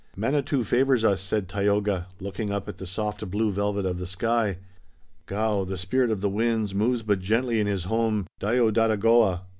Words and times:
"Manitou 0.15 0.63
favors 0.63 1.03
us," 1.05 1.21
said 1.21 1.47
Tayoga, 1.47 2.07
looking 2.19 2.49
up 2.49 2.67
at 2.67 2.79
the 2.79 2.87
soft 2.87 3.29
blue 3.29 3.51
velvet 3.51 3.85
of 3.85 3.99
the 3.99 4.07
sky. 4.07 4.57
"Gaoh, 5.27 5.63
the 5.63 5.77
spirit 5.77 6.09
of 6.09 6.21
the 6.21 6.27
Winds, 6.29 6.73
moves 6.73 7.03
but 7.03 7.19
gently 7.19 7.59
in 7.59 7.67
his 7.67 7.83
home, 7.83 8.25
Dayodadogowah." 8.39 9.41